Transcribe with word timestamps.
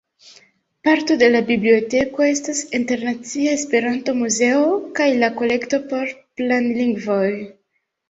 Parto 0.87 1.17
de 1.21 1.27
la 1.33 1.41
biblioteko 1.49 2.25
estas 2.29 2.63
la 2.71 2.79
Internacia 2.81 3.53
Esperanto-Muzeo 3.59 4.67
kaj 5.03 5.11
la 5.23 5.33
Kolekto 5.39 5.85
por 5.95 6.19
Planlingvoj. 6.39 7.33